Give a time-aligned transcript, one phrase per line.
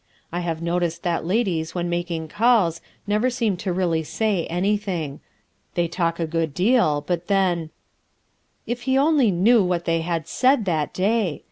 [0.31, 5.19] I have noticed that ladies when making calls never seem to really say anything.
[5.75, 7.69] They talk a good deal, but then!—"
[8.65, 11.39] If he only knew what they had said that day!